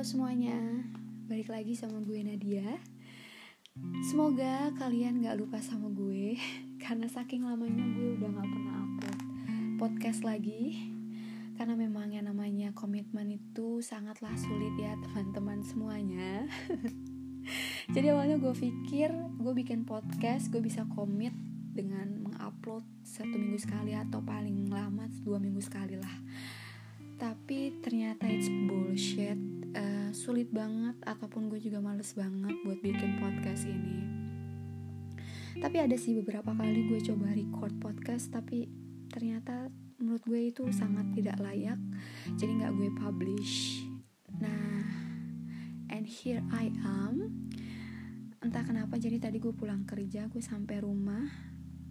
Semuanya, 0.00 0.56
balik 1.28 1.52
lagi 1.52 1.76
sama 1.76 2.00
gue 2.00 2.24
Nadia. 2.24 2.80
Semoga 4.08 4.72
kalian 4.80 5.20
gak 5.20 5.36
lupa 5.36 5.60
sama 5.60 5.92
gue 5.92 6.40
karena 6.88 7.04
saking 7.04 7.44
lamanya 7.44 7.84
gue 7.84 8.16
udah 8.16 8.32
gak 8.32 8.48
pernah 8.48 8.74
upload 8.80 9.20
podcast 9.76 10.24
lagi. 10.24 10.88
Karena 11.60 11.76
memang 11.76 12.16
yang 12.16 12.32
namanya 12.32 12.72
komitmen 12.72 13.28
itu 13.28 13.84
sangatlah 13.84 14.32
sulit 14.40 14.72
ya 14.80 14.96
teman-teman 15.04 15.60
semuanya. 15.68 16.48
Jadi 17.94 18.06
awalnya 18.08 18.40
gue 18.40 18.56
pikir 18.56 19.12
gue 19.36 19.52
bikin 19.52 19.84
podcast 19.84 20.48
gue 20.48 20.64
bisa 20.64 20.88
komit 20.96 21.36
dengan 21.76 22.24
mengupload 22.24 22.88
satu 23.04 23.36
minggu 23.36 23.60
sekali 23.60 23.92
atau 23.92 24.24
paling 24.24 24.72
lama 24.72 25.12
dua 25.20 25.36
minggu 25.36 25.60
sekali 25.60 26.00
lah 26.00 26.16
tapi 27.20 27.84
ternyata 27.84 28.24
it's 28.24 28.48
bullshit 28.48 29.59
sulit 30.14 30.50
banget 30.50 30.96
ataupun 31.06 31.46
gue 31.50 31.60
juga 31.62 31.78
males 31.78 32.12
banget 32.14 32.54
buat 32.66 32.78
bikin 32.82 33.18
podcast 33.18 33.66
ini. 33.66 34.02
Tapi 35.60 35.76
ada 35.76 35.96
sih 35.98 36.16
beberapa 36.18 36.54
kali 36.54 36.88
gue 36.88 37.00
coba 37.04 37.34
record 37.34 37.74
podcast 37.82 38.30
tapi 38.30 38.70
ternyata 39.10 39.68
menurut 40.00 40.22
gue 40.24 40.48
itu 40.48 40.64
sangat 40.72 41.12
tidak 41.12 41.36
layak 41.42 41.76
jadi 42.38 42.50
nggak 42.64 42.72
gue 42.78 42.88
publish. 42.96 43.84
Nah 44.40 44.86
and 45.92 46.06
here 46.06 46.40
I 46.54 46.72
am. 46.82 47.46
Entah 48.40 48.64
kenapa 48.64 48.96
jadi 48.96 49.20
tadi 49.20 49.36
gue 49.36 49.52
pulang 49.52 49.84
kerja 49.84 50.30
gue 50.32 50.40
sampai 50.40 50.80
rumah 50.80 51.28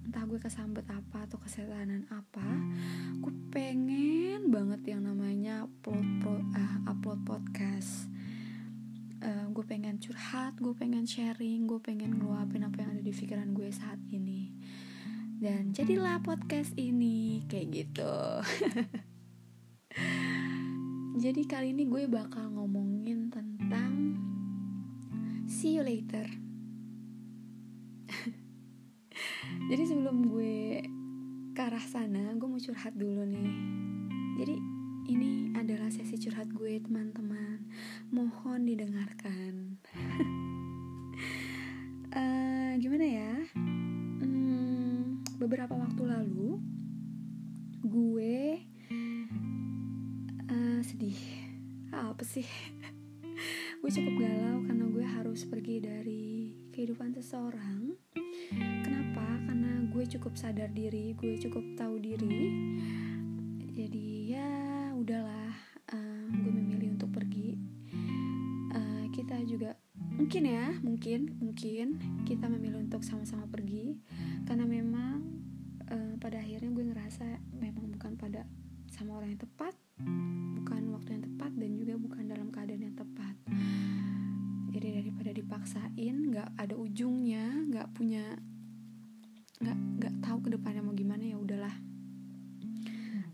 entah 0.10 0.26
gue 0.26 0.42
kesambet 0.42 0.90
apa 0.90 1.30
atau 1.30 1.38
kesetanan 1.38 2.02
apa 2.10 2.42
gue 3.22 3.30
pengen 3.54 4.50
banget 4.50 4.98
yang 4.98 5.06
namanya 5.06 5.70
upload 5.70 6.02
pro, 6.18 6.42
uh, 6.42 6.76
upload 6.90 7.22
podcast. 7.30 8.10
Uh, 9.22 9.54
gue 9.54 9.62
pengen 9.70 10.02
curhat 10.02 10.58
gue 10.58 10.74
pengen 10.74 11.06
sharing 11.06 11.70
gue 11.70 11.78
pengen 11.78 12.18
ngeluapin 12.18 12.66
apa 12.66 12.82
yang 12.82 12.98
ada 12.98 13.06
di 13.06 13.14
pikiran 13.14 13.54
gue 13.54 13.70
saat 13.70 14.02
ini. 14.10 14.50
Dan 15.38 15.78
jadilah 15.78 16.26
podcast 16.26 16.74
ini 16.74 17.46
kayak 17.46 17.70
gitu. 17.70 18.14
Jadi 21.30 21.42
kali 21.46 21.78
ini 21.78 21.86
gue 21.86 22.10
bakal 22.10 22.50
ngomongin 22.50 23.30
tentang 23.30 24.18
see 25.46 25.78
you 25.78 25.86
later 25.86 26.49
jadi 29.70 29.86
sebelum 29.86 30.34
gue 30.34 30.82
ke 31.54 31.62
arah 31.62 31.86
sana 31.86 32.34
gue 32.34 32.50
mau 32.50 32.58
curhat 32.58 32.98
dulu 32.98 33.22
nih. 33.22 33.54
Jadi 34.42 34.56
ini 35.14 35.54
adalah 35.54 35.94
sesi 35.94 36.18
curhat 36.18 36.50
gue 36.50 36.82
teman-teman. 36.82 37.70
Mohon 38.10 38.66
didengarkan. 38.66 39.78
Uh, 42.10 42.74
gimana 42.82 43.06
ya? 43.06 43.34
Hmm, 44.26 45.22
beberapa 45.38 45.78
waktu 45.78 46.02
lalu 46.02 46.58
gue 47.86 48.66
uh, 50.50 50.82
sedih. 50.82 51.22
Apa 51.94 52.26
sih? 52.26 52.50
Gue 53.80 53.88
cukup 53.88 54.20
galau 54.20 54.60
karena 54.68 54.86
gue 54.92 55.06
harus 55.08 55.48
pergi 55.48 55.80
dari 55.80 56.52
kehidupan 56.76 57.16
seseorang 57.16 57.96
kenapa 59.20 59.52
karena 59.52 59.72
gue 59.92 60.04
cukup 60.16 60.34
sadar 60.40 60.72
diri 60.72 61.12
gue 61.12 61.36
cukup 61.44 61.64
tahu 61.76 62.00
diri. 62.00 62.48
Jadi 63.76 64.32
ya 64.32 64.48
udahlah 64.96 65.52
uh, 65.92 66.26
gue 66.32 66.52
memilih 66.56 66.96
untuk 66.96 67.12
pergi. 67.12 67.60
Uh, 68.72 69.12
kita 69.12 69.44
juga 69.44 69.76
mungkin 70.16 70.44
ya 70.48 70.72
mungkin 70.80 71.36
mungkin 71.40 71.88
kita 72.24 72.48
memilih 72.48 72.80
untuk 72.80 73.04
sama-sama 73.04 73.44
pergi. 73.52 74.00
Karena 74.48 74.64
memang 74.64 75.20
uh, 75.92 76.16
pada 76.16 76.40
akhirnya 76.40 76.72
gue 76.72 76.86
ngerasa 76.96 77.26
memang 77.60 77.92
bukan 77.92 78.16
pada 78.16 78.48
sama 78.88 79.20
orang 79.20 79.36
yang 79.36 79.44
tepat 79.44 79.76
bukan 80.56 80.96
waktu 80.96 81.20
yang 81.20 81.24
tepat 81.28 81.52
dan 81.60 81.72
juga 81.76 81.94
bukan 82.00 82.24
dalam 82.24 82.48
keadaan 82.56 82.88
yang 82.88 82.96
tepat. 82.96 83.36
Jadi 84.72 84.88
daripada 84.96 85.32
dipaksain 85.36 86.16
nggak 86.32 86.56
ada 86.56 86.76
ujungnya 86.80 87.68
nggak 87.68 87.92
punya 87.92 88.24
nggak 89.60 89.78
nggak 90.00 90.14
tahu 90.24 90.40
ke 90.48 90.50
depannya 90.56 90.80
mau 90.80 90.96
gimana 90.96 91.20
ya 91.20 91.36
udahlah. 91.36 91.76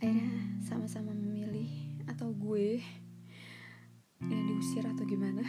Akhirnya 0.02 0.58
sama-sama 0.66 1.14
memilih 1.14 1.70
atau 2.10 2.34
gue 2.34 2.82
ya 4.26 4.40
diusir 4.50 4.82
atau 4.90 5.06
gimana. 5.06 5.46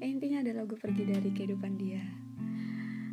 Ya, 0.00 0.06
intinya 0.16 0.40
adalah 0.40 0.64
gue 0.64 0.80
pergi 0.80 1.04
dari 1.04 1.28
kehidupan 1.28 1.76
dia. 1.76 2.00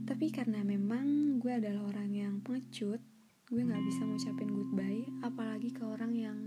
Tapi 0.08 0.32
karena 0.32 0.64
memang 0.64 1.36
gue 1.44 1.52
adalah 1.52 1.92
orang 1.92 2.08
yang 2.16 2.34
pengecut 2.40 3.04
gue 3.46 3.62
nggak 3.62 3.84
bisa 3.86 4.02
ngucapin 4.08 4.50
goodbye 4.50 5.06
apalagi 5.22 5.70
ke 5.70 5.86
orang 5.86 6.18
yang 6.18 6.40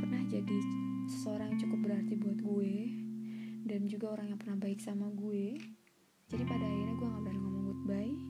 pernah 0.00 0.24
jadi 0.24 0.58
seseorang 1.10 1.52
yang 1.52 1.60
cukup 1.66 1.78
berarti 1.90 2.14
buat 2.16 2.38
gue 2.40 2.74
dan 3.66 3.84
juga 3.90 4.14
orang 4.14 4.30
yang 4.30 4.38
pernah 4.38 4.62
baik 4.62 4.78
sama 4.78 5.10
gue. 5.10 5.58
Jadi 6.30 6.42
pada 6.46 6.62
akhirnya 6.62 6.94
gue 6.94 7.08
nggak 7.10 7.22
berani 7.26 7.40
ngomong 7.42 7.64
goodbye 7.74 8.27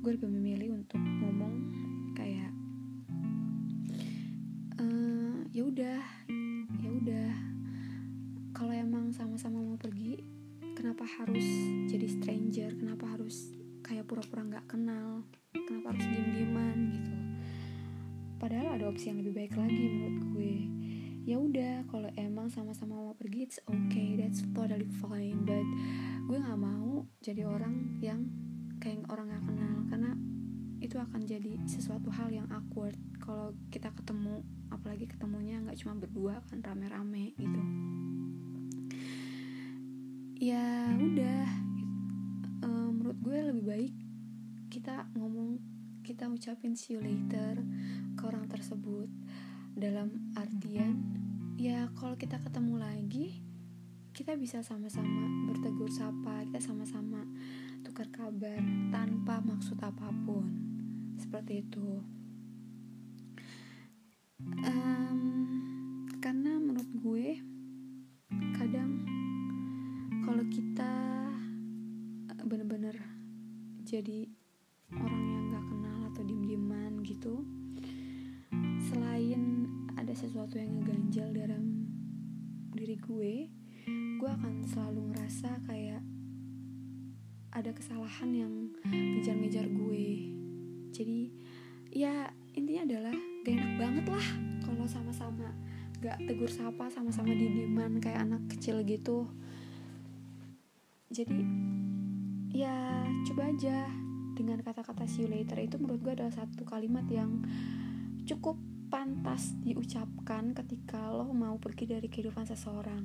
gue 0.00 0.16
lebih 0.16 0.32
memilih 0.32 0.80
untuk 0.80 0.96
ngomong 0.96 1.54
kayak 2.16 2.48
uh, 4.80 5.44
ya 5.52 5.60
udah 5.60 6.00
ya 6.80 6.90
udah. 6.90 7.30
Kalau 8.56 8.72
emang 8.72 9.12
sama-sama 9.12 9.60
mau 9.60 9.76
pergi 9.76 10.24
kenapa 10.72 11.04
harus 11.04 11.44
jadi 11.92 12.08
stranger? 12.08 12.80
Kenapa 12.80 13.12
harus 13.12 13.52
kayak 13.84 14.08
pura-pura 14.08 14.48
nggak 14.48 14.64
-pura 14.64 14.72
kenal? 14.72 15.08
Kenapa 15.52 15.92
harus 15.92 16.04
diem-dieman? 16.08 16.76
Gitu. 16.96 17.14
Padahal 18.40 18.80
ada 18.80 18.88
opsi 18.88 19.12
yang 19.12 19.20
lebih 19.20 19.36
baik 19.36 19.54
lagi 19.60 19.84
menurut 19.84 20.24
gue. 20.32 20.56
Ya 21.28 21.36
udah 21.36 21.84
kalau 21.92 22.08
emang 22.16 22.48
sama-sama 22.48 22.96
mau 22.96 23.12
pergi 23.12 23.44
it's 23.44 23.60
okay 23.68 24.16
that's 24.16 24.40
totally 24.56 24.88
fine. 25.04 25.44
But 25.44 25.68
gue 26.24 26.40
nggak 26.40 26.56
mau 26.56 27.04
jadi 27.20 27.44
orang 27.44 28.00
yang 28.00 28.24
kayak 28.80 29.04
orang 29.12 29.28
gak 29.28 29.44
kenal 29.44 29.76
karena 29.92 30.10
itu 30.80 30.96
akan 30.96 31.20
jadi 31.28 31.60
sesuatu 31.68 32.08
hal 32.08 32.32
yang 32.32 32.48
awkward 32.48 32.96
kalau 33.20 33.52
kita 33.68 33.92
ketemu 33.92 34.40
apalagi 34.72 35.04
ketemunya 35.04 35.60
nggak 35.60 35.76
cuma 35.76 35.94
berdua 36.00 36.40
kan 36.48 36.64
rame-rame 36.64 37.36
gitu. 37.36 37.60
Ya 40.40 40.96
udah 40.96 41.44
e, 42.64 42.68
menurut 42.96 43.18
gue 43.20 43.38
lebih 43.52 43.64
baik 43.68 43.94
kita 44.72 45.04
ngomong 45.20 45.60
kita 46.00 46.32
ucapin 46.32 46.72
see 46.72 46.96
you 46.96 47.04
later 47.04 47.60
ke 48.16 48.22
orang 48.24 48.48
tersebut. 48.48 49.12
Dalam 49.76 50.32
artian 50.32 50.96
ya 51.60 51.92
kalau 51.92 52.16
kita 52.16 52.40
ketemu 52.40 52.80
lagi 52.80 53.44
kita 54.16 54.32
bisa 54.40 54.64
sama-sama 54.64 55.28
bertegur 55.44 55.92
sapa 55.92 56.48
kita 56.48 56.58
sama-sama 56.58 57.20
tukar 58.00 58.32
kabar 58.32 58.64
tanpa 58.88 59.44
maksud 59.44 59.76
apa 59.76 60.08
pun. 60.24 60.48
Seperti 61.20 61.60
itu. 61.60 62.00
Um, 64.64 65.20
karena 66.16 66.56
menurut 66.56 66.88
gue 66.96 67.44
kadang 68.56 69.04
kalau 70.24 70.40
kita 70.48 70.96
bener-bener 72.48 72.96
jadi 73.84 74.32
orang 74.96 75.24
yang 75.28 75.44
gak 75.52 75.66
kenal 75.68 76.00
atau 76.08 76.22
diem-dieman 76.24 77.04
gitu 77.04 77.44
selain 78.88 79.68
ada 80.00 80.16
sesuatu 80.16 80.56
yang 80.56 80.80
ngeganjal 80.80 81.36
dalam 81.36 81.84
diri 82.72 82.96
gue 82.96 83.52
gue 84.16 84.30
akan 84.40 84.64
selalu 84.64 85.12
ngerasa 85.12 85.60
kayak 85.68 86.00
ada 87.50 87.70
kesalahan 87.74 88.30
yang 88.30 88.52
ngejar-ngejar 88.86 89.66
gue. 89.66 90.06
Jadi 90.94 91.30
ya 91.90 92.30
intinya 92.54 92.86
adalah 92.86 93.14
gak 93.42 93.54
enak 93.54 93.72
banget 93.78 94.06
lah 94.06 94.26
kalau 94.62 94.86
sama-sama 94.86 95.50
gak 95.98 96.16
tegur 96.24 96.48
sapa 96.48 96.86
sama-sama 96.88 97.34
didiman 97.34 97.98
kayak 97.98 98.22
anak 98.26 98.42
kecil 98.54 98.80
gitu. 98.86 99.26
Jadi 101.10 101.42
ya 102.54 103.02
coba 103.26 103.50
aja 103.50 103.90
dengan 104.38 104.62
kata-kata 104.62 105.10
see 105.10 105.26
you 105.26 105.28
later. 105.28 105.58
Itu 105.58 105.82
menurut 105.82 106.00
gue 106.06 106.12
adalah 106.14 106.32
satu 106.32 106.62
kalimat 106.62 107.04
yang 107.10 107.42
cukup 108.24 108.54
pantas 108.90 109.54
diucapkan 109.62 110.54
ketika 110.54 111.10
lo 111.10 111.30
mau 111.34 111.58
pergi 111.58 111.90
dari 111.90 112.06
kehidupan 112.06 112.46
seseorang. 112.46 113.04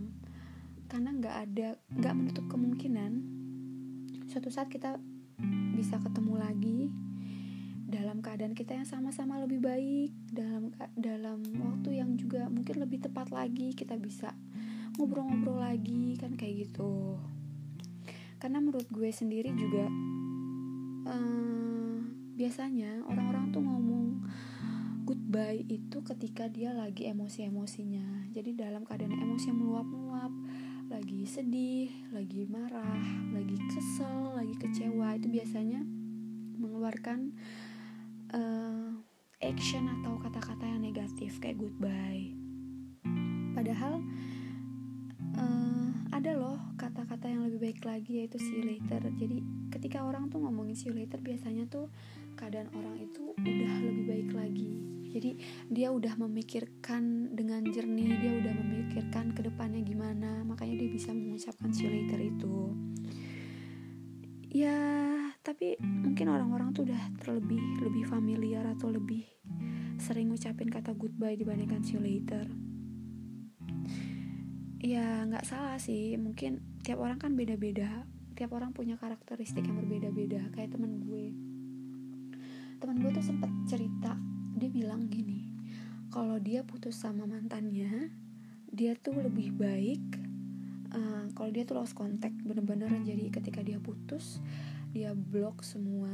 Karena 0.86 1.18
nggak 1.18 1.36
ada 1.50 1.68
nggak 1.97 2.13
menutup 2.13 2.45
kemungkinan 2.45 3.34
suatu 4.35 4.51
saat 4.51 4.67
kita 4.67 4.99
bisa 5.79 5.95
ketemu 6.03 6.35
lagi 6.35 6.91
dalam 7.87 8.19
keadaan 8.19 8.51
kita 8.51 8.75
yang 8.75 8.83
sama-sama 8.83 9.39
lebih 9.39 9.63
baik 9.63 10.11
dalam 10.27 10.75
dalam 10.91 11.39
waktu 11.63 12.03
yang 12.03 12.19
juga 12.19 12.51
mungkin 12.51 12.83
lebih 12.83 12.99
tepat 12.99 13.31
lagi 13.31 13.71
kita 13.71 13.95
bisa 13.95 14.35
ngobrol-ngobrol 14.99 15.63
lagi 15.63 16.19
kan 16.19 16.35
kayak 16.35 16.67
gitu. 16.67 17.15
Karena 18.35 18.59
menurut 18.59 18.91
gue 18.91 19.07
sendiri 19.07 19.55
juga 19.55 19.87
uh, 21.07 21.95
biasanya 22.35 23.07
orang-orang 23.07 23.55
tuh 23.55 23.63
ngomong 23.63 24.19
goodbye 25.07 25.63
itu 25.71 26.03
ketika 26.03 26.51
dia 26.51 26.75
lagi 26.75 27.07
emosi-emosinya. 27.07 28.35
Jadi 28.35 28.51
dalam 28.51 28.83
keadaan 28.83 29.15
emosi 29.15 29.47
yang 29.47 29.63
meluap-meluap 29.63 30.33
sedih, 31.35 31.91
lagi 32.15 32.47
marah, 32.47 33.03
lagi 33.35 33.59
kesel, 33.67 34.39
lagi 34.39 34.55
kecewa 34.55 35.19
itu 35.19 35.27
biasanya 35.27 35.83
mengeluarkan 36.55 37.35
uh, 38.31 38.95
action 39.43 39.83
atau 39.99 40.15
kata-kata 40.23 40.63
yang 40.63 40.79
negatif 40.79 41.35
kayak 41.43 41.59
goodbye. 41.59 42.31
Padahal 43.51 43.99
uh, 45.35 45.91
ada 46.15 46.39
loh 46.39 46.55
kata-kata 46.79 47.27
yang 47.27 47.43
lebih 47.51 47.67
baik 47.67 47.83
lagi 47.83 48.23
yaitu 48.23 48.39
see 48.39 48.63
you 48.63 48.71
later. 48.71 49.03
Jadi 49.19 49.43
ketika 49.75 50.07
orang 50.07 50.31
tuh 50.31 50.39
ngomongin 50.39 50.79
see 50.79 50.87
you 50.87 50.95
later 50.95 51.19
biasanya 51.19 51.67
tuh 51.67 51.91
keadaan 52.39 52.71
orang 52.71 52.95
itu 53.03 53.35
udah 53.35 53.73
lebih 53.83 54.05
baik 54.07 54.29
lagi 54.31 54.94
jadi 55.15 55.31
dia 55.71 55.95
udah 55.95 56.19
memikirkan 56.19 57.31
dengan 57.31 57.63
jernih 57.63 58.19
dia 58.19 58.31
udah 58.44 58.51
memikirkan 58.51 59.31
ke 59.31 59.47
depannya 59.47 59.79
gimana 59.79 60.44
makanya 60.44 60.83
dia 60.83 60.89
bisa 60.91 61.15
mengucapkan 61.15 61.71
see 61.71 61.88
you 61.88 61.91
later 61.95 62.19
itu. 62.19 62.75
Ya 64.51 64.75
tapi 65.39 65.79
mungkin 65.79 66.27
orang-orang 66.27 66.75
tuh 66.75 66.83
udah 66.91 67.00
terlebih 67.23 67.63
lebih 67.79 68.03
familiar 68.12 68.67
atau 68.75 68.91
lebih 68.91 69.23
sering 69.95 70.35
ngucapin 70.35 70.67
kata 70.67 70.91
goodbye 70.91 71.39
dibandingkan 71.39 71.79
see 71.88 71.95
you 71.95 72.03
later. 72.03 72.44
Ya 74.83 75.23
nggak 75.23 75.47
salah 75.47 75.79
sih. 75.79 76.19
Mungkin 76.19 76.83
tiap 76.83 77.00
orang 77.00 77.23
kan 77.23 77.39
beda-beda. 77.39 78.03
Tiap 78.35 78.51
orang 78.51 78.75
punya 78.75 79.00
karakteristik 79.00 79.63
yang 79.63 79.79
berbeda-beda. 79.79 80.51
Kayak 80.51 80.75
temen 80.75 81.07
gue. 81.07 81.31
Temen 82.83 83.00
gue 83.00 83.11
tuh 83.15 83.23
sempet 83.23 83.47
cerita 83.71 84.34
bilang 84.95 85.12
gini 85.12 85.44
kalau 86.07 86.39
dia 86.39 86.63
putus 86.63 86.95
sama 86.95 87.27
mantannya 87.27 88.15
dia 88.71 88.95
tuh 88.95 89.19
lebih 89.19 89.51
baik 89.51 90.00
uh, 90.95 91.27
kalau 91.36 91.51
dia 91.51 91.68
tuh 91.68 91.83
lost 91.83 92.00
contact 92.00 92.31
bener-bener 92.47 92.88
jadi 93.03 93.27
ketika 93.27 93.59
dia 93.59 93.75
putus 93.83 94.39
dia 94.95 95.12
blok 95.12 95.68
semua 95.68 96.07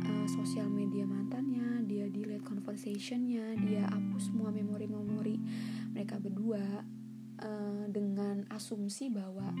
uh, 0.00 0.26
sosial 0.32 0.72
media 0.72 1.04
mantannya 1.04 1.84
dia 1.84 2.08
delete 2.08 2.40
conversationnya 2.48 3.52
dia 3.60 3.84
hapus 3.84 4.32
semua 4.32 4.48
memori-memori 4.48 5.36
mereka 5.92 6.16
berdua 6.16 6.64
uh, 7.44 7.84
dengan 7.92 8.48
asumsi 8.48 9.12
bahwa 9.12 9.52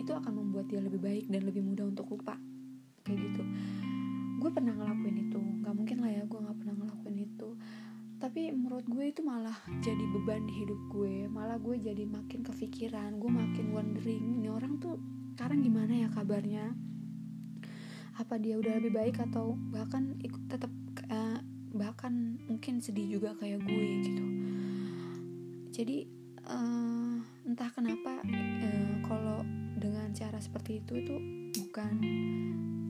itu 0.00 0.16
akan 0.16 0.32
membuat 0.32 0.64
dia 0.72 0.80
lebih 0.80 0.96
baik 0.96 1.28
dan 1.28 1.44
lebih 1.44 1.60
mudah 1.60 1.84
untuk 1.84 2.08
lupa. 2.08 2.40
Kayak 3.04 3.20
gitu 3.20 3.42
gue 4.50 4.58
pernah 4.58 4.74
ngelakuin 4.74 5.30
itu. 5.30 5.38
Nggak 5.62 5.74
mungkin 5.78 5.96
lah 6.02 6.10
ya 6.10 6.22
gue 6.26 6.40
nggak 6.42 6.58
pernah 6.58 6.74
ngelakuin 6.82 7.18
itu. 7.22 7.48
Tapi 8.18 8.50
menurut 8.50 8.82
gue 8.90 9.04
itu 9.06 9.22
malah 9.22 9.54
jadi 9.78 10.04
beban 10.10 10.42
di 10.50 10.54
hidup 10.66 10.80
gue. 10.90 11.30
Malah 11.30 11.62
gue 11.62 11.78
jadi 11.78 12.02
makin 12.02 12.42
kepikiran 12.42 13.22
gue 13.22 13.30
makin 13.30 13.70
wondering 13.70 14.42
ini 14.42 14.50
orang 14.50 14.82
tuh 14.82 14.98
sekarang 15.38 15.62
gimana 15.62 16.02
ya 16.02 16.08
kabarnya? 16.10 16.74
Apa 18.18 18.42
dia 18.42 18.58
udah 18.58 18.82
lebih 18.82 18.90
baik 18.90 19.22
atau 19.22 19.54
bahkan 19.70 20.18
ikut 20.18 20.42
tetap 20.50 20.74
uh, 21.14 21.38
bahkan 21.70 22.42
mungkin 22.50 22.82
sedih 22.82 23.06
juga 23.06 23.38
kayak 23.38 23.62
gue 23.62 23.86
gitu. 24.02 24.24
Jadi 25.70 26.10
uh, 26.50 27.22
entah 27.46 27.70
kenapa 27.70 28.18
uh, 28.26 28.94
kalau 29.06 29.46
dengan 29.78 30.10
cara 30.10 30.42
seperti 30.42 30.82
itu 30.82 30.98
itu 30.98 31.14
bukan 31.54 31.94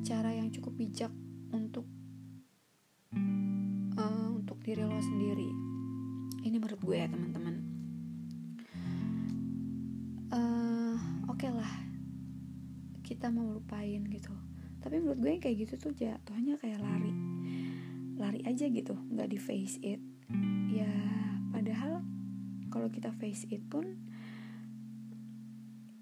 cara 0.08 0.32
yang 0.32 0.48
cukup 0.48 0.72
bijak 0.80 1.12
untuk 1.50 1.86
uh, 3.98 4.28
untuk 4.34 4.58
diri 4.62 4.82
lo 4.82 4.98
sendiri. 4.98 5.50
Ini 6.40 6.56
menurut 6.56 6.80
gue 6.80 6.96
ya 6.96 7.08
teman-teman. 7.10 7.56
Uh, 10.30 10.96
oke 11.26 11.42
okay 11.42 11.50
lah 11.50 11.72
kita 13.02 13.28
mau 13.28 13.50
lupain 13.50 14.06
gitu. 14.06 14.30
Tapi 14.80 15.02
menurut 15.02 15.18
gue 15.18 15.42
kayak 15.42 15.56
gitu 15.66 15.74
tuh 15.76 15.92
jatuhnya 15.92 16.56
kayak 16.56 16.78
lari. 16.78 17.12
Lari 18.16 18.40
aja 18.46 18.64
gitu 18.70 18.94
nggak 18.94 19.28
di 19.28 19.38
face 19.38 19.76
it. 19.82 20.00
Ya 20.70 20.90
padahal 21.50 22.06
kalau 22.70 22.86
kita 22.88 23.10
face 23.18 23.50
it 23.50 23.66
pun 23.66 23.98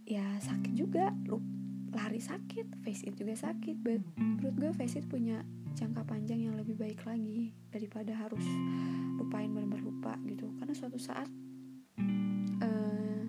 ya 0.04 0.24
sakit 0.40 0.72
juga 0.72 1.12
lu 1.28 1.57
lari 1.92 2.20
sakit 2.20 2.84
face 2.84 3.06
it 3.08 3.14
juga 3.16 3.34
sakit. 3.34 3.76
But 3.80 4.02
menurut 4.18 4.54
gue 4.56 4.70
face 4.76 5.00
it 5.00 5.06
punya 5.08 5.44
jangka 5.78 6.02
panjang 6.04 6.42
yang 6.42 6.54
lebih 6.58 6.74
baik 6.74 7.06
lagi 7.06 7.54
daripada 7.70 8.10
harus 8.16 8.42
lupain 9.16 9.50
benar-benar 9.52 9.82
lupa 9.84 10.12
gitu. 10.26 10.50
Karena 10.58 10.74
suatu 10.74 10.98
saat 10.98 11.28
uh, 12.62 13.22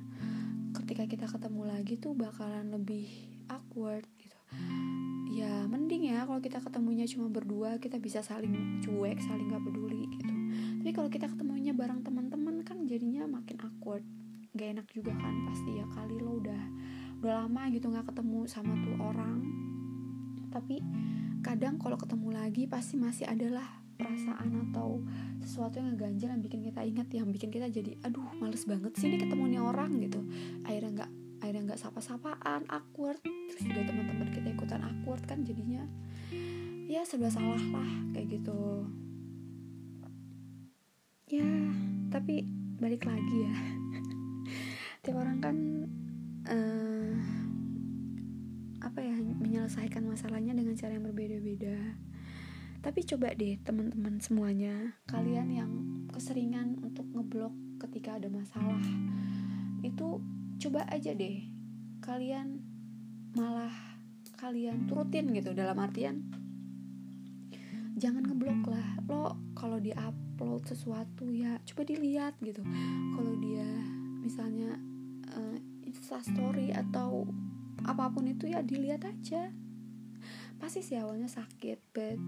ketika 0.82 1.04
kita 1.06 1.26
ketemu 1.30 1.62
lagi 1.70 1.94
tuh 2.02 2.18
bakalan 2.18 2.74
lebih 2.74 3.08
awkward 3.50 4.06
gitu. 4.18 4.38
Ya 5.30 5.70
mending 5.70 6.10
ya 6.10 6.26
kalau 6.26 6.42
kita 6.42 6.58
ketemunya 6.60 7.06
cuma 7.06 7.30
berdua 7.30 7.78
kita 7.78 8.02
bisa 8.02 8.26
saling 8.26 8.82
cuek 8.82 9.22
saling 9.22 9.48
gak 9.54 9.62
peduli 9.62 10.10
gitu. 10.18 10.34
Tapi 10.82 10.92
kalau 10.96 11.10
kita 11.12 11.30
ketemunya 11.30 11.72
bareng 11.72 12.02
teman-teman 12.02 12.66
kan 12.66 12.84
jadinya 12.90 13.30
makin 13.30 13.62
awkward. 13.62 14.04
Gak 14.58 14.74
enak 14.74 14.88
juga 14.90 15.14
kan 15.14 15.46
pasti 15.46 15.78
ya 15.78 15.86
kali 15.94 16.18
lo 16.18 16.42
udah 16.42 16.64
udah 17.20 17.46
lama 17.46 17.68
gitu 17.72 17.92
nggak 17.92 18.08
ketemu 18.08 18.40
sama 18.48 18.74
tuh 18.80 18.96
orang. 18.96 19.44
Tapi 20.50 20.80
kadang 21.44 21.76
kalau 21.80 22.00
ketemu 22.00 22.30
lagi 22.32 22.64
pasti 22.68 22.96
masih 22.96 23.28
adalah 23.28 23.80
perasaan 24.00 24.72
atau 24.72 25.04
sesuatu 25.44 25.84
yang 25.84 25.92
ngeganjel 25.92 26.32
yang 26.32 26.40
bikin 26.40 26.64
kita 26.64 26.82
ingat 26.88 27.08
yang 27.12 27.28
bikin 27.28 27.52
kita 27.52 27.68
jadi 27.68 28.00
aduh 28.08 28.24
males 28.40 28.64
banget 28.64 28.96
sih 28.96 29.12
ini 29.12 29.20
ketemu 29.20 29.44
nih 29.52 29.62
orang 29.62 29.92
gitu. 30.00 30.24
Akhirnya 30.64 30.92
nggak 31.04 31.12
akhirnya 31.44 31.64
nggak 31.76 31.82
sapa-sapaan 31.84 32.64
awkward. 32.72 33.20
Terus 33.24 33.64
juga 33.68 33.82
teman-teman 33.92 34.32
kita 34.32 34.48
ikutan 34.56 34.82
awkward 34.88 35.24
kan 35.28 35.44
jadinya. 35.44 35.84
Ya 36.88 37.04
serba 37.04 37.28
salah 37.28 37.60
lah 37.60 37.92
kayak 38.16 38.40
gitu. 38.40 38.88
Ya 41.30 41.52
tapi 42.08 42.48
balik 42.80 43.04
lagi 43.04 43.38
ya. 43.44 43.56
Tiap 45.04 45.16
orang 45.20 45.38
kan 45.44 45.56
uh, 46.48 46.89
menyelesaikan 49.38 50.02
masalahnya 50.08 50.58
dengan 50.58 50.74
cara 50.74 50.98
yang 50.98 51.06
berbeda-beda. 51.06 51.78
Tapi 52.80 53.04
coba 53.04 53.36
deh 53.36 53.60
teman-teman 53.62 54.24
semuanya 54.24 54.96
kalian 55.12 55.52
yang 55.52 55.72
keseringan 56.10 56.80
untuk 56.80 57.06
ngeblok 57.12 57.52
ketika 57.84 58.16
ada 58.16 58.32
masalah 58.32 58.80
itu 59.84 60.20
coba 60.60 60.88
aja 60.92 61.12
deh 61.16 61.44
kalian 62.00 62.64
malah 63.36 63.72
kalian 64.40 64.88
turutin 64.88 65.32
gitu 65.36 65.52
dalam 65.52 65.76
artian 65.80 66.24
jangan 68.00 68.24
ngeblok 68.24 68.72
lah. 68.72 68.88
Lo 69.12 69.36
kalau 69.54 69.78
di 69.78 69.92
upload 69.92 70.64
sesuatu 70.64 71.28
ya 71.30 71.60
coba 71.68 71.82
dilihat 71.84 72.34
gitu. 72.40 72.64
Kalau 73.14 73.34
dia 73.44 73.68
misalnya 74.24 74.80
uh, 75.36 75.58
insta 75.84 76.24
story 76.24 76.72
atau 76.72 77.28
apa 77.86 78.12
pun 78.12 78.28
itu 78.28 78.50
ya 78.50 78.64
dilihat 78.64 79.06
aja. 79.06 79.52
Pasti 80.60 80.84
sih 80.84 81.00
awalnya 81.00 81.32
sakit 81.32 81.80
but 81.96 82.20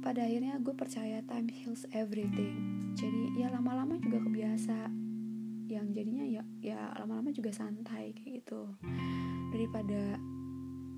pada 0.00 0.24
akhirnya 0.24 0.56
gue 0.60 0.72
percaya 0.72 1.20
time 1.28 1.52
heals 1.52 1.84
everything. 1.92 2.56
Jadi 2.96 3.36
ya 3.36 3.52
lama-lama 3.52 4.00
juga 4.00 4.20
kebiasa. 4.24 4.88
Yang 5.70 5.86
jadinya 5.94 6.24
ya 6.26 6.42
ya 6.60 6.80
lama-lama 6.98 7.30
juga 7.30 7.52
santai 7.52 8.16
kayak 8.16 8.42
gitu. 8.42 8.74
Daripada 9.52 10.16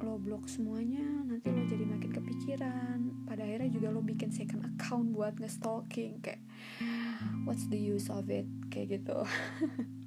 lo 0.02 0.18
blok 0.18 0.50
semuanya 0.50 1.02
nanti 1.02 1.50
lo 1.50 1.62
jadi 1.66 1.84
makin 1.86 2.10
kepikiran. 2.14 2.98
Pada 3.26 3.42
akhirnya 3.42 3.70
juga 3.70 3.90
lo 3.90 4.00
bikin 4.02 4.30
second 4.30 4.64
account 4.64 5.12
buat 5.12 5.36
nge-stalking 5.38 6.22
kayak 6.22 6.42
what's 7.44 7.66
the 7.68 7.78
use 7.78 8.06
of 8.08 8.30
it? 8.30 8.46
kayak 8.72 9.04
gitu 9.04 9.18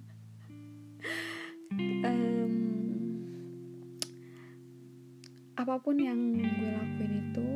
apa 5.65 5.81
pun 5.81 5.97
yang 5.97 6.37
gue 6.37 6.71
lakuin 6.77 7.13
itu 7.25 7.49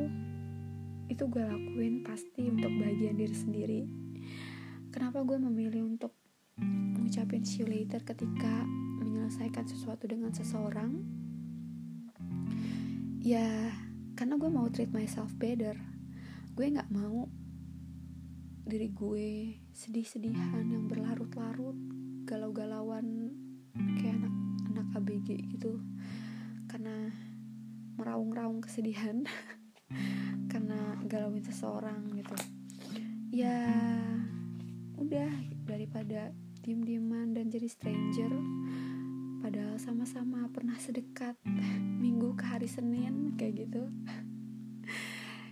itu 1.06 1.24
gue 1.30 1.46
lakuin 1.46 2.02
pasti 2.02 2.42
untuk 2.42 2.74
bagian 2.82 3.14
diri 3.14 3.30
sendiri. 3.30 3.80
Kenapa 4.90 5.22
gue 5.22 5.38
memilih 5.38 5.86
untuk 5.86 6.18
ngucapin 6.98 7.46
see 7.46 7.62
you 7.62 7.70
later 7.70 8.02
ketika 8.02 8.66
menyelesaikan 8.98 9.62
sesuatu 9.62 10.10
dengan 10.10 10.34
seseorang? 10.34 11.06
Ya 13.22 13.78
karena 14.18 14.42
gue 14.42 14.50
mau 14.50 14.66
treat 14.74 14.90
myself 14.90 15.30
better. 15.38 15.78
Gue 16.58 16.66
nggak 16.66 16.90
mau 16.90 17.30
diri 18.66 18.90
gue 18.90 19.54
sedih-sedihan 19.70 20.66
yang 20.66 20.90
berlarut-larut 20.90 21.78
galau-galauan 22.26 23.30
kayak 24.02 24.18
anak 24.18 24.34
anak 24.66 24.86
ABG 24.98 25.46
gitu. 25.54 25.78
Karena 26.66 27.29
meraung-raung 28.00 28.64
kesedihan. 28.64 29.28
Karena 30.52 30.96
galauin 31.04 31.44
seseorang 31.44 32.16
gitu. 32.16 32.36
Ya 33.30 33.68
udah 34.96 35.30
daripada 35.68 36.32
diem-dieman 36.60 37.32
dan 37.36 37.48
jadi 37.48 37.68
stranger 37.68 38.32
padahal 39.40 39.80
sama-sama 39.80 40.44
pernah 40.52 40.76
sedekat 40.76 41.34
minggu 42.04 42.36
ke 42.36 42.44
hari 42.44 42.68
Senin 42.68 43.36
kayak 43.36 43.68
gitu. 43.68 43.84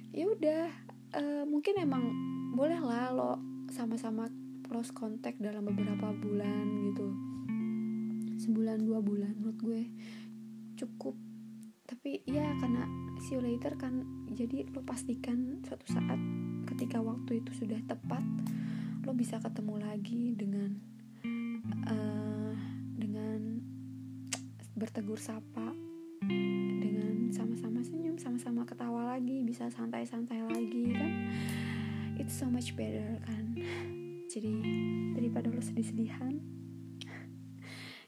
Ya 0.09 0.25
udah 0.25 0.67
uh, 1.15 1.45
mungkin 1.47 1.79
emang 1.79 2.11
boleh 2.57 2.81
lah 2.81 3.13
lo 3.13 3.39
sama-sama 3.71 4.27
lost 4.67 4.91
contact 4.97 5.39
dalam 5.39 5.63
beberapa 5.63 6.11
bulan 6.11 6.67
gitu. 6.91 7.07
Sebulan 8.41 8.83
dua 8.83 8.99
bulan 8.99 9.37
menurut 9.39 9.61
gue 9.63 9.83
cukup 10.81 11.15
tapi 11.89 12.21
ya 12.29 12.45
karena 12.61 12.85
see 13.17 13.41
later 13.41 13.73
kan 13.81 14.05
jadi 14.29 14.69
lo 14.77 14.85
pastikan 14.85 15.65
suatu 15.65 15.89
saat 15.89 16.21
ketika 16.69 17.01
waktu 17.01 17.41
itu 17.41 17.65
sudah 17.65 17.81
tepat 17.89 18.21
lo 19.09 19.17
bisa 19.17 19.41
ketemu 19.41 19.81
lagi 19.81 20.37
dengan 20.37 20.77
uh, 21.89 22.53
dengan 22.93 23.65
bertegur 24.77 25.17
sapa 25.17 25.73
dengan 26.77 27.33
sama-sama 27.33 27.81
senyum 27.81 28.21
sama-sama 28.21 28.69
ketawa 28.69 29.17
lagi 29.17 29.41
bisa 29.41 29.73
santai-santai 29.73 30.45
lagi 30.45 30.93
kan? 30.93 31.13
It's 32.21 32.37
so 32.37 32.53
much 32.53 32.77
better 32.77 33.17
kan? 33.25 33.57
Jadi 34.29 34.53
daripada 35.17 35.49
lo 35.49 35.65
sedih-sedihan 35.65 36.37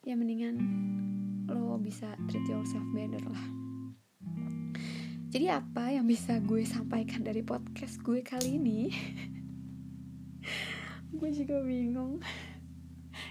ya 0.08 0.14
mendingan 0.20 0.56
lo 1.48 1.80
bisa 1.80 2.12
treat 2.28 2.44
yourself 2.44 2.84
better 2.92 3.24
lah 3.24 3.59
jadi 5.30 5.62
apa 5.62 5.94
yang 5.94 6.10
bisa 6.10 6.42
gue 6.42 6.66
sampaikan 6.66 7.22
dari 7.22 7.46
podcast 7.46 8.02
gue 8.02 8.18
kali 8.18 8.58
ini? 8.58 8.90
gue 11.22 11.30
juga 11.30 11.62
bingung. 11.62 12.18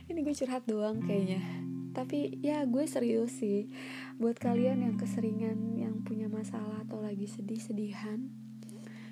Ini 0.07 0.23
gue 0.23 0.31
curhat 0.31 0.63
doang 0.63 1.03
kayaknya. 1.03 1.43
Tapi 1.91 2.39
ya 2.39 2.63
gue 2.63 2.87
serius 2.87 3.43
sih. 3.43 3.67
Buat 4.15 4.39
kalian 4.39 4.87
yang 4.87 4.95
keseringan 4.95 5.75
yang 5.75 5.99
punya 6.07 6.31
masalah 6.31 6.87
atau 6.87 7.03
lagi 7.03 7.27
sedih-sedihan, 7.27 8.31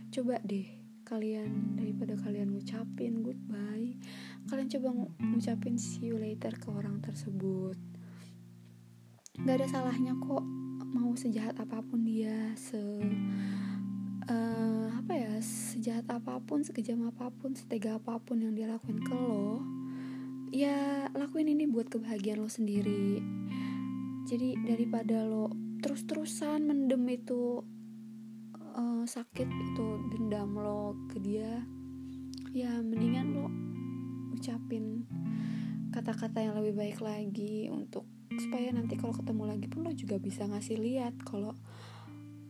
coba 0.07 0.39
deh 0.47 0.71
kalian 1.03 1.75
daripada 1.75 2.15
kalian 2.15 2.55
ngucapin 2.55 3.19
goodbye, 3.19 3.99
kalian 4.47 4.71
coba 4.71 4.87
ngucapin 5.19 5.75
see 5.75 6.07
you 6.07 6.15
later 6.15 6.55
ke 6.55 6.71
orang 6.71 7.03
tersebut. 7.03 7.75
Gak 9.43 9.59
ada 9.59 9.67
salahnya 9.67 10.15
kok 10.23 10.66
mau 10.91 11.11
sejahat 11.17 11.59
apa 11.59 11.83
pun 11.83 12.03
dia 12.07 12.55
se 12.55 12.79
uh, 14.27 14.87
apa 14.93 15.11
ya 15.15 15.33
sejahat 15.43 16.07
apa 16.11 16.39
pun 16.43 16.63
sekejam 16.63 17.07
apa 17.07 17.31
pun 17.31 17.55
setega 17.55 17.99
apa 17.99 18.19
pun 18.23 18.39
yang 18.43 18.53
dia 18.55 18.67
lakuin 18.71 18.99
ke 19.03 19.13
lo 19.15 19.63
ya 20.51 21.07
lakuin 21.11 21.51
ini 21.51 21.67
buat 21.67 21.91
kebahagiaan 21.91 22.39
lo 22.39 22.47
sendiri. 22.47 23.19
Jadi 24.27 24.59
daripada 24.67 25.23
lo 25.23 25.51
terus-terusan 25.79 26.67
mendem 26.67 27.03
itu 27.07 27.63
uh, 28.75 29.03
sakit 29.07 29.47
itu 29.47 29.87
dendam 30.11 30.55
lo 30.55 30.95
ke 31.11 31.19
dia 31.19 31.63
ya 32.51 32.79
mendingan 32.81 33.27
lo 33.35 33.47
ucapin 34.35 35.07
kata-kata 35.91 36.43
yang 36.43 36.55
lebih 36.59 36.75
baik 36.75 36.99
lagi 36.99 37.71
untuk 37.71 38.05
supaya 38.39 38.69
nanti 38.73 38.95
kalau 38.97 39.13
ketemu 39.13 39.43
lagi 39.49 39.67
pun 39.69 39.85
lo 39.85 39.93
juga 39.93 40.21
bisa 40.21 40.45
ngasih 40.45 40.77
lihat 40.79 41.13
kalau 41.25 41.57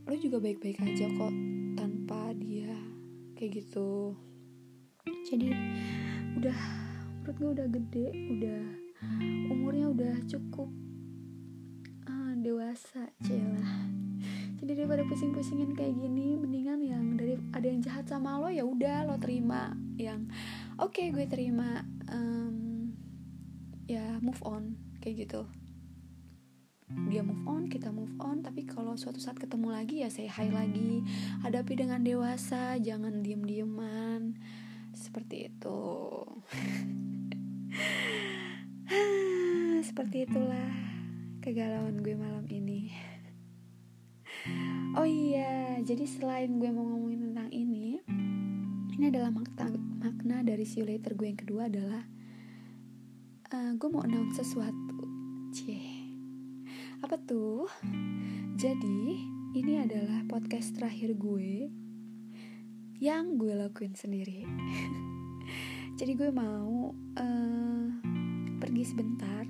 lo 0.08 0.16
juga 0.16 0.40
baik-baik 0.40 0.80
aja 0.84 1.08
kok 1.12 1.34
tanpa 1.76 2.32
dia 2.38 2.76
kayak 3.36 3.64
gitu. 3.64 4.16
Jadi 5.28 5.52
udah 6.38 6.60
menurut 7.28 7.38
gue 7.44 7.50
udah 7.60 7.68
gede 7.68 8.08
udah 8.40 8.64
umurnya 9.52 9.92
udah 9.92 10.16
cukup 10.32 10.70
ah, 12.08 12.34
dewasa 12.40 13.10
celah 13.26 13.90
jadi 14.64 14.72
daripada 14.84 15.04
pusing-pusingin 15.10 15.76
kayak 15.76 15.98
gini 15.98 16.40
mendingan 16.40 16.80
yang 16.80 17.04
dari 17.20 17.36
ada 17.52 17.68
yang 17.68 17.84
jahat 17.84 18.06
sama 18.08 18.40
lo 18.40 18.48
ya 18.48 18.64
udah 18.64 19.12
lo 19.12 19.20
terima 19.20 19.74
yang 20.00 20.32
oke 20.80 20.96
okay, 20.96 21.12
gue 21.12 21.26
terima 21.28 21.84
um, 22.08 22.96
ya 23.92 24.22
move 24.24 24.40
on 24.46 24.80
kayak 25.04 25.28
gitu 25.28 25.44
dia 26.88 27.20
move 27.20 27.44
on 27.44 27.68
kita 27.68 27.92
move 27.92 28.16
on. 28.24 28.44
Tapi 28.44 28.64
kalau 28.64 28.96
suatu 28.96 29.20
saat 29.20 29.36
ketemu 29.36 29.76
lagi 29.76 30.04
ya 30.04 30.10
saya 30.12 30.32
hi 30.32 30.48
lagi. 30.48 31.04
Hadapi 31.44 31.84
dengan 31.84 32.04
dewasa 32.04 32.80
jangan 32.80 33.20
diem 33.24 33.44
dieman 33.44 34.40
seperti 34.96 35.52
itu. 35.52 35.80
Seperti 39.88 40.26
itulah 40.28 40.72
kegalauan 41.44 42.02
gue 42.02 42.16
malam 42.16 42.44
ini. 42.50 42.92
Oh 44.96 45.06
iya 45.06 45.80
jadi 45.84 46.08
selain 46.08 46.58
gue 46.58 46.72
mau 46.72 46.88
ngomongin 46.88 47.32
tentang 47.32 47.50
ini 47.52 48.00
ini 48.98 49.14
adalah 49.14 49.30
makna, 49.30 49.70
makna 50.02 50.42
dari 50.42 50.66
see 50.66 50.82
you 50.82 50.90
gue 50.90 51.28
yang 51.28 51.38
kedua 51.38 51.70
adalah 51.70 52.04
uh, 53.54 53.72
gue 53.78 53.90
mau 53.92 54.02
announce 54.02 54.42
sesuatu. 54.42 55.06
Cie 55.54 55.87
apa 57.08 57.24
tuh? 57.24 57.64
Jadi, 58.60 59.16
ini 59.56 59.80
adalah 59.80 60.28
podcast 60.28 60.76
terakhir 60.76 61.16
gue 61.16 61.72
yang 63.00 63.40
gue 63.40 63.56
lakuin 63.56 63.96
sendiri. 63.96 64.44
Jadi 66.04 66.12
gue 66.20 66.28
mau 66.36 66.92
uh, 66.92 67.86
pergi 68.60 68.84
sebentar. 68.84 69.48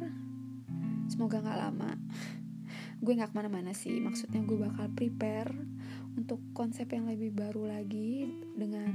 Semoga 1.10 1.42
gak 1.42 1.58
lama. 1.58 1.98
Gue 3.02 3.18
gak 3.18 3.34
ke 3.34 3.42
mana-mana 3.42 3.74
sih. 3.74 4.06
Maksudnya 4.06 4.46
gue 4.46 4.62
bakal 4.62 4.94
prepare 4.94 5.50
untuk 6.14 6.38
konsep 6.54 6.86
yang 6.94 7.10
lebih 7.10 7.34
baru 7.34 7.74
lagi 7.74 8.38
dengan 8.54 8.94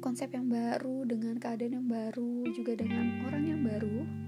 konsep 0.00 0.32
yang 0.32 0.48
baru 0.48 1.04
dengan 1.04 1.36
keadaan 1.36 1.84
yang 1.84 1.88
baru 1.92 2.48
juga 2.56 2.80
dengan 2.80 3.28
orang 3.28 3.44
yang 3.44 3.60
baru 3.60 4.27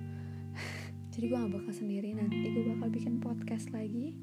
jadi 1.21 1.37
gue 1.37 1.37
gak 1.37 1.53
bakal 1.53 1.75
sendiri. 1.77 2.17
Nanti 2.17 2.49
gue 2.49 2.65
bakal 2.65 2.89
bikin 2.89 3.21
podcast 3.21 3.69
lagi. 3.77 4.17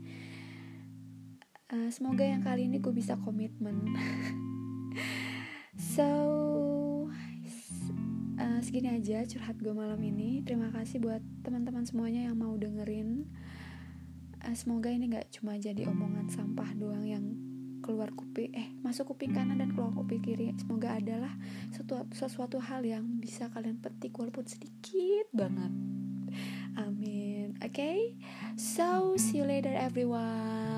Uh, 1.70 1.94
semoga 1.94 2.25
yang 2.25 2.42
kali 2.42 2.66
ini 2.66 2.82
gue 2.82 2.89
bisa 2.89 3.13
komitmen. 3.22 3.86
So 5.77 6.10
uh, 8.42 8.60
segini 8.66 8.98
aja 8.98 9.22
curhat 9.30 9.62
gue 9.62 9.70
malam 9.77 10.01
ini. 10.01 10.42
Terima 10.42 10.74
kasih 10.74 10.98
buat 10.98 11.22
teman-teman 11.46 11.86
semuanya 11.86 12.34
yang 12.34 12.38
mau 12.42 12.58
dengerin. 12.58 13.30
Uh, 14.42 14.58
semoga 14.58 14.89
ini 14.89 15.13
gak 15.13 15.30
cuma 15.38 15.54
jadi 15.62 15.86
omongan 15.86 16.34
sampah 16.34 16.74
doang 16.74 17.06
yang 17.06 17.25
keluar 17.86 18.10
kuping 18.18 18.50
eh 18.58 18.74
masuk 18.82 19.13
kuping 19.13 19.38
kanan 19.38 19.62
dan 19.62 19.70
keluar 19.70 19.94
kuping 19.94 20.25
kiri. 20.25 20.50
Semoga 20.58 20.98
adalah 20.98 21.38
sesuatu, 21.70 22.10
sesuatu 22.10 22.58
hal 22.58 22.82
yang 22.82 23.06
bisa 23.22 23.54
kalian 23.54 23.77
petik 23.77 24.18
walaupun 24.18 24.50
sedikit 24.50 25.30
banget 25.30 25.97
Amin. 26.77 27.57
Okay, 27.65 28.13
so 28.55 29.15
see 29.17 29.38
you 29.39 29.43
later, 29.46 29.74
everyone. 29.74 30.76